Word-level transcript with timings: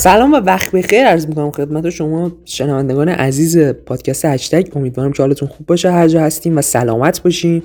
سلام 0.00 0.32
و 0.32 0.36
وقت 0.36 0.70
بخیر. 0.70 1.06
عرض 1.06 1.26
می‌کنم 1.26 1.50
خدمت 1.50 1.90
شما 1.90 2.32
شنوندگان 2.44 3.08
عزیز 3.08 3.58
پادکست 3.58 4.24
هشتگ. 4.24 4.66
امیدوارم 4.76 5.12
که 5.12 5.22
حالتون 5.22 5.48
خوب 5.48 5.66
باشه. 5.66 5.90
هر 5.90 6.08
جا 6.08 6.20
هستیم 6.20 6.58
و 6.58 6.62
سلامت 6.62 7.22
باشین. 7.22 7.62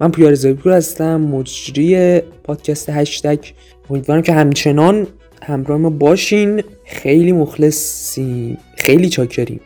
من 0.00 0.10
پویار 0.10 0.34
زایپور 0.34 0.72
هستم 0.72 1.20
مجری 1.20 2.20
پادکست 2.20 2.90
هشتگ. 2.90 3.38
امیدوارم 3.90 4.22
که 4.22 4.32
همچنان 4.32 5.06
همراه 5.42 5.78
ما 5.78 5.90
باشین. 5.90 6.62
خیلی 6.84 7.32
مخلصیم. 7.32 8.58
خیلی 8.76 9.08
چاکریم. 9.08 9.60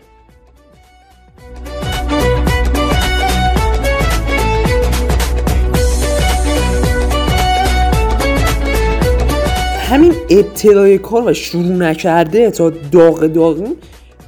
همین 9.93 10.13
ابتدای 10.31 10.99
کار 10.99 11.31
و 11.31 11.35
شروع 11.35 11.65
نکرده 11.65 12.51
تا 12.51 12.71
داغ 12.71 13.27
داغیم 13.27 13.73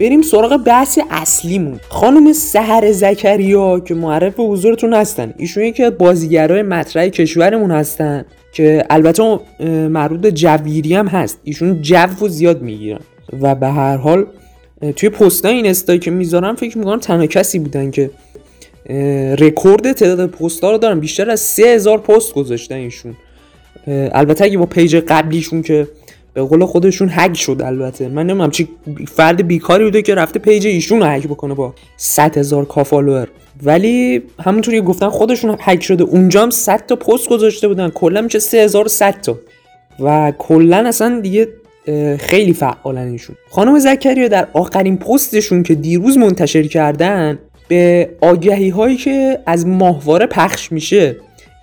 بریم 0.01 0.23
سراغ 0.23 0.57
بحث 0.57 0.99
اصلیمون. 1.11 1.81
خانم 1.89 2.33
سهر 2.33 2.93
زکریا 2.93 3.81
که 3.81 3.95
معرف 3.95 4.35
حضورتون 4.37 4.95
هستن. 4.95 5.35
ایشون 5.37 5.65
یکی 5.65 5.83
از 5.83 5.99
بازیگرای 5.99 6.63
مطرح 6.63 7.09
کشورمون 7.09 7.71
هستن 7.71 8.25
که 8.53 8.85
البته 8.91 9.41
مربوط 9.89 10.21
به 10.21 10.33
جویری 10.33 10.95
هم 10.95 11.07
هست. 11.07 11.41
ایشون 11.45 11.83
جو 11.83 12.09
و 12.23 12.29
زیاد 12.29 12.63
می‌گیرن. 12.63 13.01
و 13.41 13.55
به 13.55 13.69
هر 13.69 13.97
حال 13.97 14.27
توی 14.97 15.09
پستای 15.09 15.55
این 15.55 15.67
استایی 15.67 15.99
که 15.99 16.11
می‌ذارم 16.11 16.55
فکر 16.55 16.79
می‌کنم 16.79 16.99
تنها 16.99 17.27
کسی 17.27 17.59
بودن 17.59 17.91
که 17.91 18.11
رکورد 19.39 19.93
تعداد 19.93 20.31
پست 20.31 20.65
رو 20.65 20.79
دارن. 20.79 21.01
بیشتر 21.01 21.31
از 21.31 21.41
3000 21.41 21.99
پست 21.99 22.35
گذاشتن 22.35 22.75
ایشون. 22.75 23.17
البته 23.89 24.45
اگه 24.45 24.59
با 24.59 24.67
page 24.67 24.97
قبلیشون 24.97 25.63
که 25.63 25.89
به 26.35 26.43
قول 26.43 26.65
خودشون 26.65 27.09
هک 27.13 27.37
شد 27.37 27.63
البته. 27.65 28.09
من 28.09 28.27
نمی‌دونم 28.27 28.51
چی 28.51 28.69
فرد 29.09 29.47
بیکاری 29.47 29.85
بوده 29.85 30.03
که 30.03 30.15
رفته 30.15 30.39
page 30.39 30.67
ایشون 30.67 31.01
رو 31.01 31.07
هک 31.07 31.27
بکنه 31.27 31.55
با 31.55 31.75
100 31.97 32.39
هزار 32.39 32.65
تا 32.65 32.72
follower 32.72 33.29
ولی 33.63 34.23
همونطوری 34.45 34.81
گفتن 34.81 35.09
خودشون 35.09 35.57
هک 35.61 35.83
شده. 35.83 36.05
اونجا 36.05 36.43
هم 36.43 36.51
100 36.51 36.87
تا 36.87 36.97
پست 36.97 37.29
گذاشته 37.29 37.69
بودن. 37.69 37.89
کلا 37.89 38.21
میشه 38.21 38.39
3100 38.39 39.21
تا. 39.21 39.39
و 40.01 40.33
کلا 40.39 40.77
اصلا 40.77 41.21
دیگه 41.21 41.49
خیلی 42.19 42.53
فعالن 42.53 43.09
ایشون. 43.09 43.37
خانم 43.51 43.79
زکریا 43.79 44.29
در 44.29 44.49
آخرین 44.53 44.97
پستشون 44.97 45.63
که 45.63 45.75
دیروز 45.75 46.19
منتشر 46.19 46.63
کردن 46.63 47.39
به 47.69 48.11
آگهی 48.21 48.69
هایی 48.69 48.97
که 48.97 49.39
از 49.47 49.67
ماهواره 49.67 50.27
پخش 50.27 50.73
میشه 50.73 51.17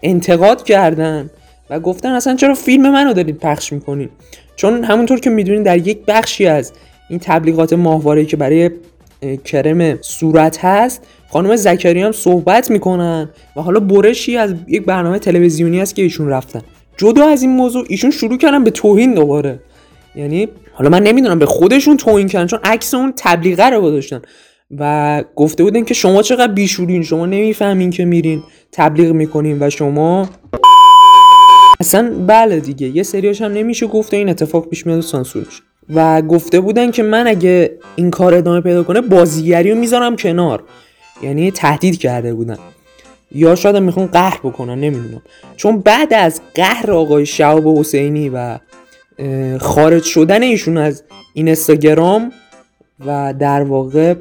انتقاد 0.03 0.63
کردن. 0.63 1.29
و 1.71 1.79
گفتن 1.79 2.09
اصلا 2.09 2.35
چرا 2.35 2.53
فیلم 2.53 2.91
منو 2.91 3.13
دارید 3.13 3.37
پخش 3.37 3.73
می‌کنین؟ 3.73 4.09
چون 4.55 4.83
همونطور 4.83 5.19
که 5.19 5.29
می‌دونین 5.29 5.63
در 5.63 5.87
یک 5.87 5.97
بخشی 6.07 6.47
از 6.47 6.73
این 7.09 7.19
تبلیغات 7.19 7.73
ماهواره 7.73 8.25
که 8.25 8.37
برای 8.37 8.71
کرم 9.45 10.01
صورت 10.01 10.65
هست 10.65 11.07
خانم 11.29 11.55
زکری 11.55 12.01
هم 12.01 12.11
صحبت 12.11 12.71
می‌کنن 12.71 13.29
و 13.55 13.61
حالا 13.61 13.79
برشی 13.79 14.37
از 14.37 14.53
یک 14.67 14.85
برنامه 14.85 15.19
تلویزیونی 15.19 15.81
است 15.81 15.95
که 15.95 16.01
ایشون 16.01 16.27
رفتن. 16.27 16.61
جدا 16.97 17.27
از 17.27 17.41
این 17.41 17.51
موضوع 17.51 17.85
ایشون 17.89 18.11
شروع 18.11 18.37
کردن 18.37 18.63
به 18.63 18.71
توهین 18.71 19.13
دوباره. 19.13 19.59
یعنی 20.15 20.47
حالا 20.73 20.89
من 20.89 21.03
نمی‌دونم 21.03 21.39
به 21.39 21.45
خودشون 21.45 21.97
توهین 21.97 22.27
کردن 22.27 22.47
چون 22.47 22.59
عکس 22.63 22.93
اون 22.93 23.13
تبلیغه 23.17 23.69
رو 23.69 23.81
گذاشتن 23.81 24.21
و 24.77 25.23
گفته 25.35 25.63
بودن 25.63 25.83
که 25.83 25.93
شما 25.93 26.21
چقدر 26.21 26.53
بیشورین 26.53 27.03
شما 27.03 27.25
نمی‌فهمین 27.25 27.89
که 27.89 28.05
میرین 28.05 28.43
تبلیغ 28.71 29.11
می‌کنین 29.11 29.57
و 29.59 29.69
شما 29.69 30.29
اصلا 31.81 32.13
بله 32.27 32.59
دیگه 32.59 32.87
یه 32.87 33.03
سریاش 33.03 33.41
هم 33.41 33.51
نمیشه 33.51 33.87
گفته 33.87 34.17
این 34.17 34.29
اتفاق 34.29 34.69
پیش 34.69 34.85
میاد 34.85 34.99
و 34.99 35.01
سانسورش 35.01 35.61
و 35.93 36.21
گفته 36.21 36.59
بودن 36.59 36.91
که 36.91 37.03
من 37.03 37.27
اگه 37.27 37.71
این 37.95 38.11
کار 38.11 38.33
ادامه 38.33 38.61
پیدا 38.61 38.83
کنه 38.83 39.01
بازیگری 39.01 39.71
رو 39.71 39.77
می‌ذارم 39.77 40.15
کنار. 40.15 40.63
یعنی 41.23 41.51
تهدید 41.51 41.99
کرده 41.99 42.33
بودن. 42.33 42.57
یا 43.31 43.55
شاید 43.55 43.77
می‌خوان 43.77 44.05
قهر 44.05 44.39
بکنن 44.43 44.79
نمی‌دونم. 44.79 45.21
چون 45.57 45.79
بعد 45.79 46.13
از 46.13 46.41
قهر 46.55 46.91
آقای 46.91 47.25
شعب 47.25 47.67
حسینی 47.67 48.31
و 48.33 48.59
خارج 49.59 50.03
شدن 50.03 50.41
ایشون 50.41 50.77
از 50.77 51.03
این 51.33 51.49
استاگرام 51.49 52.31
و 53.05 53.33
در 53.39 53.63
واقع 53.63 54.13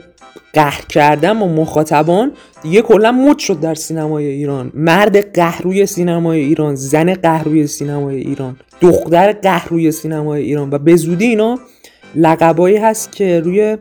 قهر 0.53 0.85
کردن 0.89 1.39
با 1.39 1.47
مخاطبان 1.47 2.33
دیگه 2.63 2.83
کلا 2.83 3.13
مد 3.13 3.39
شد 3.39 3.61
در 3.61 3.75
سینمای 3.75 4.27
ایران. 4.27 4.73
مرد 4.75 5.35
قهروی 5.35 5.87
سینمای 5.87 6.41
ایران 6.41 6.75
زن 6.75 7.15
قهروی 7.15 7.67
سینمای 7.67 8.17
ایران 8.17 8.57
دختر 8.81 9.33
قهروی 9.33 9.93
سینمای 9.93 10.43
ایران 10.43 10.71
و 10.71 10.79
به 10.79 10.97
زودی 10.97 11.27
اینا 11.27 11.59
لقبایی 12.15 12.77
هست 12.77 13.13
که 13.13 13.41
روی 13.41 13.77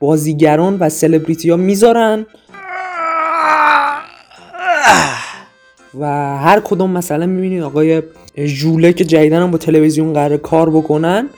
بازیگران 0.00 0.76
و 0.80 0.88
سلبریتی 0.88 1.50
ها 1.50 1.56
می‌ذارن. 1.56 2.26
و 6.00 6.06
هر 6.38 6.60
کدوم 6.60 6.90
مثلا 6.90 7.26
می‌بینید 7.26 7.62
آقای 7.62 8.02
ژوله 8.38 8.92
که 8.92 9.04
جدیدن 9.04 9.50
با 9.50 9.58
تلویزیون 9.58 10.12
قرار 10.12 10.36
کار 10.36 10.70
بکنن 10.70 11.28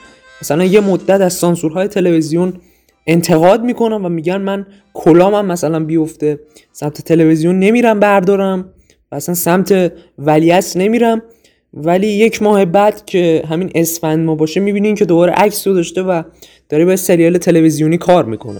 مثلا 0.41 0.63
یه 0.63 0.79
مدت 0.79 1.21
از 1.21 1.33
سانسورهای 1.33 1.87
تلویزیون 1.87 2.53
انتقاد 3.07 3.63
می‌کنم 3.63 4.05
و 4.05 4.09
میگن 4.09 4.37
من 4.37 4.65
کلامم 4.93 5.45
مثلا 5.45 5.79
بیفته 5.79 6.39
سمت 6.71 7.01
تلویزیون 7.01 7.59
نمیرم 7.59 7.99
بردارم 7.99 8.69
و 9.11 9.15
اصلا 9.15 9.35
سمت 9.35 9.93
ولیعصر 10.17 10.79
نمیرم. 10.79 11.21
ولی 11.73 12.07
یک 12.07 12.41
ماه 12.41 12.65
بعد 12.65 13.05
که 13.05 13.43
همین 13.49 13.71
اسفند 13.75 14.25
ما 14.25 14.35
باشه 14.35 14.59
می‌بینین 14.59 14.95
که 14.95 15.05
دوباره 15.05 15.33
عکس 15.33 15.67
رو 15.67 15.73
داشته 15.73 16.01
و 16.01 16.23
داره 16.69 16.85
به 16.85 16.95
سریال 16.95 17.37
تلویزیونی 17.37 17.97
کار 17.97 18.25
می‌کنه. 18.25 18.59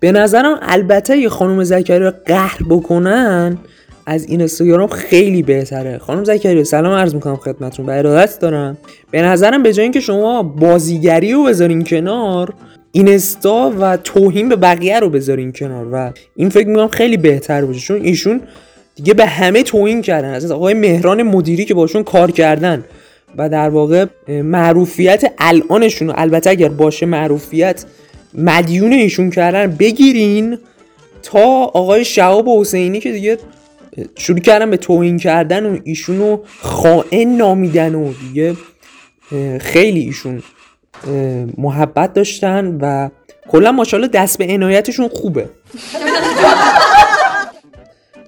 به 0.00 0.12
نظرم 0.12 0.58
البته 0.62 1.18
یه 1.18 1.28
خانم 1.28 1.64
زکریا 1.64 2.14
قهر 2.26 2.58
بکنن 2.70 3.58
از 4.06 4.24
این 4.28 4.40
اینستاگرام 4.40 4.88
خیلی 4.88 5.42
بهتره. 5.42 5.98
خانم 5.98 6.24
زکریا 6.24 6.64
سلام 6.64 6.92
عرض 6.92 7.14
می‌کنم 7.14 7.36
خدمتتون. 7.36 7.86
به 7.86 7.98
ارادت 7.98 8.38
دارم. 8.40 8.78
به 9.10 9.22
نظرم 9.22 9.62
به 9.62 9.72
جای 9.72 9.82
اینکه 9.82 10.00
شما 10.00 10.42
بازیگری 10.42 11.32
رو 11.32 11.44
بذارین 11.44 11.84
کنار 11.84 12.54
اینستا 12.92 13.72
و 13.80 13.96
توهین 13.96 14.48
به 14.48 14.56
بقیه 14.56 15.00
رو 15.00 15.10
بذارین 15.10 15.52
کنار. 15.52 15.86
و 15.92 16.12
این 16.36 16.48
فکر 16.48 16.68
می‌کنم 16.68 16.88
خیلی 16.88 17.16
بهتر 17.16 17.64
باشه. 17.64 17.80
چون 17.80 18.02
ایشون 18.02 18.40
دیگه 18.94 19.14
به 19.14 19.26
همه 19.26 19.62
توهین 19.62 20.02
کردن. 20.02 20.34
از 20.34 20.52
آقای 20.52 20.74
مهران 20.74 21.22
مدیری 21.22 21.64
که 21.64 21.74
باشون 21.74 22.02
کار 22.02 22.30
کردن. 22.30 22.84
و 23.36 23.48
در 23.48 23.68
واقع 23.68 24.06
معروفیت 24.28 25.32
الانشون. 25.38 26.12
البته 26.16 26.50
اگر 26.50 26.68
باشه 26.68 27.06
معروفیت 27.06 27.84
مدیون 28.34 28.92
ایشون 28.92 29.30
کردن. 29.30 29.76
بگیرین 29.76 30.58
تا 31.22 31.64
آقای 31.64 32.04
شهاب 32.04 32.48
حسینی 32.48 33.00
که 33.00 33.12
دیگه 33.12 33.38
شروع 34.16 34.38
کردن 34.38 34.70
به 34.70 34.76
توهین 34.76 35.18
کردن 35.18 35.66
و 35.66 35.78
ایشونو 35.84 36.38
خائن 36.60 37.36
نامیدن 37.36 37.94
و 37.94 38.12
دیگه 38.12 38.56
خیلی 39.60 40.00
ایشون 40.00 40.42
محبت 41.58 42.12
داشتن 42.12 42.78
و 42.80 43.08
کلا 43.48 43.72
ماشاءالله 43.72 44.10
دست 44.10 44.38
به 44.38 44.54
عنایتشون 44.54 45.08
خوبه. 45.08 45.48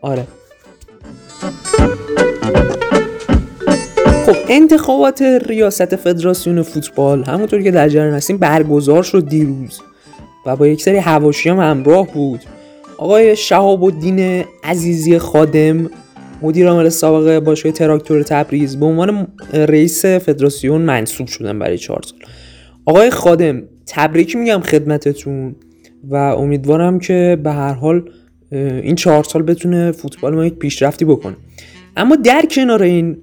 آره. 0.03 0.26
خب 4.26 4.37
انتخابات 4.49 5.22
ریاست 5.22 5.97
فدراسیون 5.97 6.62
فوتبال 6.62 7.25
همونطور 7.25 7.62
که 7.62 7.71
در 7.71 7.88
جریان 7.88 8.15
هستیم 8.15 8.38
برگزار 8.38 9.03
شد 9.03 9.28
دیروز 9.28 9.81
و 10.47 10.56
با 10.56 10.66
یک 10.66 10.82
سری 10.82 10.99
حواشی 10.99 11.49
هم 11.49 11.60
همراه 11.60 12.06
بود. 12.06 12.41
آقای 12.98 13.36
شهاب 13.36 13.84
الدین 13.84 14.44
عزیزی 14.64 15.18
خادم 15.18 15.90
مدیر 16.42 16.68
عامل 16.68 16.88
سابق 16.88 17.38
باشگاه 17.38 17.72
تراکتور 17.72 18.22
تبریز 18.22 18.81
به 18.81 18.87
عنوان 18.87 19.28
رئیس 19.52 20.06
فدراسیون 20.06 20.81
منصوب 20.81 21.26
شدن 21.26 21.58
برای 21.58 21.78
چهار 21.78 22.02
سال. 22.02 22.19
آقای 22.87 23.10
خادم 23.10 23.62
تبریک 23.87 24.37
میگم 24.37 24.60
خدمتتون 24.60 25.56
و 26.04 26.14
امیدوارم 26.14 26.98
که 26.98 27.38
به 27.44 27.52
هر 27.52 27.72
حال 27.72 28.10
این 28.52 28.94
چهار 28.94 29.25
سال 29.25 29.42
بتونه 29.42 29.92
فوتبال 29.92 30.34
ما 30.34 30.46
یک 30.46 30.54
پیشرفتی 30.54 31.04
بکنه. 31.04 31.37
اما 31.96 32.16
در 32.16 32.44
کنار 32.50 32.82
این 32.82 33.16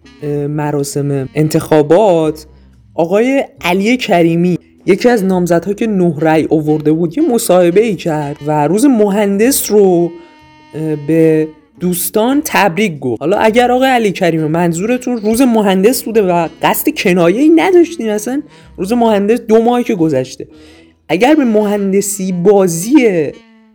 مراسم 0.48 1.30
انتخابات 1.36 2.46
آقای 2.94 3.46
علی 3.62 3.98
کریمی 3.98 4.58
یکی 4.86 5.10
از 5.10 5.24
نامزدها 5.24 5.74
که 5.74 5.88
نه 5.88 6.16
رأی 6.20 6.48
آورده 6.50 6.92
بود 6.92 7.18
یه 7.18 7.30
مصاحبه 7.30 7.82
ای 7.82 7.96
کرد 7.96 8.38
و 8.48 8.68
روز 8.68 8.86
مهندس 8.86 9.72
رو 9.72 10.12
به 11.08 11.48
دوستان 11.80 12.42
تبریک 12.46 13.00
گفت. 13.00 13.22
حالا 13.22 13.38
اگر 13.38 13.72
آقای 13.72 13.90
علی 13.90 14.12
کریم 14.12 14.48
منظورتون 14.48 15.18
روز 15.18 15.42
مهندس 15.42 16.04
بوده 16.04 16.22
و 16.22 16.48
قصد 16.62 16.90
کنایه 16.98 17.42
ای 17.42 17.50
نداشتین 17.50 18.10
اصلا 18.10 18.42
روز 18.78 18.94
مهندس 18.94 19.40
دو 19.40 19.62
ماهی 19.62 19.84
که 19.84 19.96
گذشته. 19.96 20.48
اگر 21.10 21.36
به 21.36 21.46
مهندسی 21.46 22.32
بازی 22.32 22.94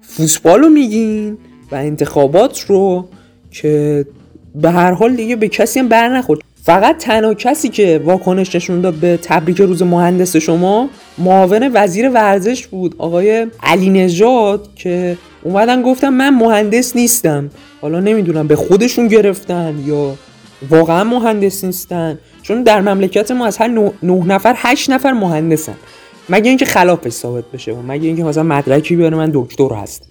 فوتبال 0.00 0.61
رو 0.61 0.69
میگین 0.69 1.38
و 1.72 1.75
انتخابات 1.75 2.61
رو 2.61 3.08
که 3.50 4.06
به 4.54 4.70
هر 4.70 4.93
حال 4.93 5.16
دیگه 5.16 5.37
به 5.37 5.49
کسی 5.49 5.81
هم 5.81 5.88
بر 5.88 6.08
نخورد. 6.08 6.40
فقط 6.62 6.99
تنها 6.99 7.34
کسی 7.34 7.69
که 7.69 8.00
واکنش 8.05 8.55
نشون 8.55 8.81
داد 8.81 8.94
به 8.94 9.19
تبریک 9.22 9.60
روز 9.60 9.82
مهندس 9.82 10.37
شما 10.37 10.88
معاون 11.19 11.70
وزیر 11.75 12.10
ورزش 12.10 12.66
بود 12.66 12.94
آقای 12.99 13.46
علی 13.62 13.90
نژاد 13.90 14.69
که 14.75 15.16
اومدن 15.43 15.82
گفتم 15.82 16.08
من 16.08 16.34
مهندس 16.34 16.96
نیستم. 16.96 17.50
حالا 17.81 18.00
نمی‌دونم 18.00 18.46
به 18.46 18.56
خودشون 18.56 19.08
گرفتن 19.08 19.82
یا 19.87 20.14
واقعا 20.70 21.05
مهندس 21.05 21.64
نیستن. 21.64 22.19
چون 22.43 22.62
در 22.62 22.81
مملکت 22.81 23.31
ما 23.31 23.46
از 23.46 23.56
هر 23.56 23.69
نه, 24.02 24.25
نفر 24.25 24.54
هشت 24.56 24.90
نفر 24.90 25.12
مهندسن. 25.12 25.75
مگه 26.28 26.49
اینکه 26.49 26.64
خلافش 26.64 27.12
ثابت 27.12 27.44
بشه 27.52 27.72
و 27.72 27.82
مگه 27.88 28.06
اینکه 28.06 28.25
مثلا 28.25 28.43
مدرکی 28.43 28.96
بیاره 28.96 29.16
من 29.16 29.31
دکتر 29.34 29.75
هست 29.75 30.08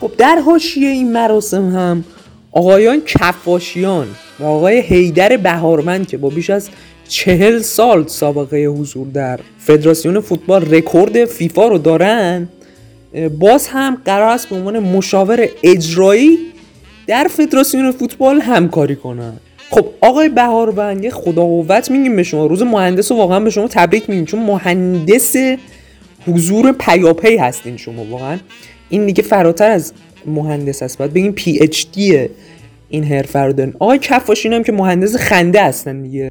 خب 0.00 0.10
در 0.18 0.38
حاشیه 0.38 0.88
این 0.88 1.12
مراسم 1.12 1.76
هم 1.76 2.04
آقایان 2.54 3.02
کفاشیان 3.06 4.06
و 4.40 4.44
آقای 4.44 4.80
هیدر 4.80 5.36
بهارمند 5.36 6.08
که 6.08 6.16
با 6.16 6.28
بیش 6.28 6.50
از 6.50 6.68
چهل 7.08 7.58
سال 7.58 8.06
سابقه 8.06 8.64
حضور 8.64 9.06
در 9.06 9.40
فدراسیون 9.58 10.20
فوتبال 10.20 10.74
رکورد 10.74 11.24
فیفا 11.24 11.68
رو 11.68 11.78
دارن 11.78 12.48
باز 13.38 13.66
هم 13.66 13.98
قرار 14.04 14.28
است 14.28 14.48
به 14.48 14.56
عنوان 14.56 14.78
مشاور 14.78 15.48
اجرایی 15.62 16.38
در 17.06 17.28
فدراسیون 17.30 17.92
فوتبال 17.92 18.40
همکاری 18.40 18.96
کنن. 18.96 19.32
خب 19.70 19.86
آقای 20.00 20.28
بهاربند 20.28 21.08
خدا 21.08 21.42
قوت 21.42 21.90
میگیم 21.90 22.16
به 22.16 22.22
شما. 22.22 22.46
روز 22.46 22.62
مهندس 22.62 23.12
رو 23.12 23.18
واقعا 23.18 23.40
به 23.40 23.50
شما 23.50 23.68
تبریک 23.68 24.10
میگیم 24.10 24.24
چون 24.24 24.40
مهندس 24.40 25.36
حضور 26.26 26.72
پیاپی 26.72 27.36
هستین 27.36 27.76
شما 27.76 28.04
واقعا. 28.04 28.38
این 28.88 29.06
دیگه 29.06 29.22
فراتر 29.22 29.70
از 29.70 29.92
مهندس 30.26 30.82
هست 30.82 30.98
باید 30.98 31.12
بگیم 31.12 31.32
پی 31.32 31.58
اچ 31.60 31.84
دی 31.92 32.28
این 32.88 33.04
حرفه 33.04 33.38
رو 33.38 33.52
دارین 33.52 33.74
آقای 33.78 33.98
کفاشین 33.98 34.52
هم 34.52 34.62
که 34.62 34.72
مهندس 34.72 35.16
خنده 35.16 35.62
هستن 35.62 36.02
دیگه. 36.02 36.30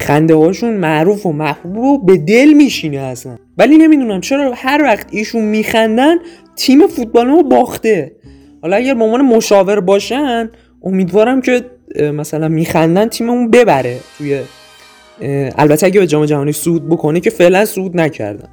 خنده 0.00 0.34
هاشون 0.34 0.74
معروف 0.74 1.26
و 1.26 1.32
محبوب 1.32 1.76
و 1.76 1.98
به 1.98 2.16
دل 2.16 2.52
میشینه 2.52 2.98
اصلا. 2.98 3.36
ولی 3.58 3.78
نمی‌دونم 3.78 4.20
چرا 4.20 4.52
هر 4.56 4.82
وقت 4.82 5.06
ایشون 5.10 5.44
میخندن 5.44 6.16
تیم 6.56 6.86
فوتبال 6.86 7.26
ما 7.26 7.42
باخته. 7.42 8.12
حالا 8.62 8.76
اگر 8.76 8.94
به 8.94 9.04
عنوان 9.04 9.22
مشاور 9.22 9.80
باشن 9.80 10.50
امیدوارم 10.82 11.40
که 11.40 11.64
مثلا 12.00 12.48
میخندن 12.48 13.08
تیممون 13.08 13.50
ببره 13.50 13.96
توی 14.18 14.40
البته 15.58 15.86
اگه 15.86 16.00
به 16.00 16.06
جام 16.06 16.24
جهانی 16.24 16.52
سود 16.52 16.88
بکنه 16.88 17.20
که 17.20 17.30
فعلا 17.30 17.64
سود 17.64 18.00
نکردن. 18.00 18.48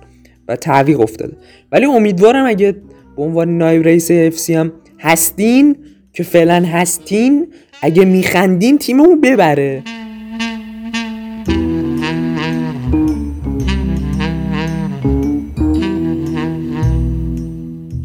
و 0.48 0.56
تعویق 0.56 1.00
افتاده. 1.00 1.38
ولی 1.72 1.86
امیدوارم 1.86 2.45
اگه 2.45 2.75
به 3.16 3.24
عنوان 3.24 3.57
نایب 3.57 3.84
رئیس 3.84 4.12
اف 4.12 4.50
هم 4.50 4.72
هستین 5.00 5.75
که 6.13 6.24
فعلا 6.24 6.66
هستین 6.66 7.48
اگه 7.81 8.06
میخندین 8.06 8.78
تیممون 8.78 9.22
ببره. 9.22 9.84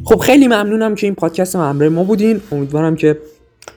خب 0.05 0.17
خیلی 0.17 0.47
ممنونم 0.47 0.95
که 0.95 1.07
این 1.07 1.15
پادکست 1.15 1.57
همراه 1.57 1.89
ما 1.89 2.05
بودین. 2.05 2.41
امیدوارم 2.53 2.97
که 2.97 3.19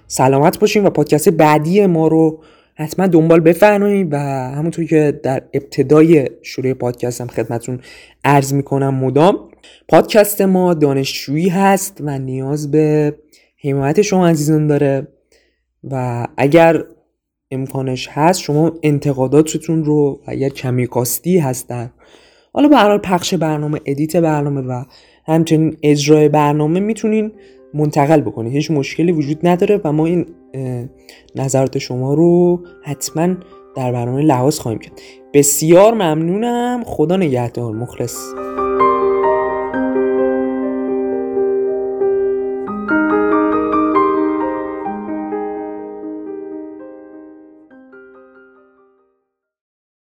سلامت 0.08 0.60
باشین 0.60 0.86
و 0.86 0.90
پادکست 0.90 1.30
بعدی 1.30 1.86
ما 1.86 2.08
رو 2.08 2.40
حتما 2.81 3.07
دنبال 3.07 3.39
بفرمایید 3.39 4.13
و 4.13 4.18
همونطور 4.56 4.86
که 4.86 5.19
در 5.24 5.44
ابتدای 5.54 6.30
شروع 6.42 6.74
پادکست 6.74 7.22
هم 7.22 7.28
خدمتون 7.28 7.80
عرض 8.24 8.54
می‌کنم 8.54 8.95
مدام 8.95 9.50
پادکست 9.88 10.42
ما 10.42 10.74
دانشجویی 10.74 11.50
هست 11.50 11.98
و 12.01 12.19
نیاز 12.19 12.72
به 12.72 13.16
حمایت 13.63 14.01
شما 14.01 14.28
عزیزان 14.28 14.68
داره 14.68 15.07
و 15.83 16.28
اگر 16.38 16.83
امکانش 17.51 18.10
هست 18.12 18.42
شما 18.42 18.72
انتقاداتتون 18.84 19.86
رو 19.86 20.22
اگر 20.25 20.50
کمی 20.50 20.88
کاستی 20.88 21.38
هست 21.38 21.69
در 21.69 21.89
حالا 22.54 22.68
به 22.68 22.98
پخش 22.98 23.34
برنامه 23.34 23.80
ادیت 23.86 24.16
برنامه 24.16 24.62
و 24.62 24.84
همچنین 25.25 25.77
اجرای 25.84 26.30
برنامه 26.30 26.80
می‌تونین 26.80 27.31
منتقل 27.74 28.22
بکنید 28.22 28.54
هیچ 28.54 28.72
مشکلی 28.72 29.12
وجود 29.12 29.48
نداره 29.48 29.82
و 29.84 29.92
ما 29.92 30.06
این 30.06 30.26
نظرات 31.36 31.78
شما 31.78 32.14
رو 32.14 32.62
حتما 32.84 33.36
در 33.76 33.92
برنامه 33.92 34.22
لحاظ 34.22 34.60
خواهیم 34.60 34.80
کرد. 34.80 35.02
بسیار 35.34 35.94
ممنونم. 35.94 36.84
خدا 36.86 37.18
نگهدار. 37.18 37.74
مخلص. 37.74 38.18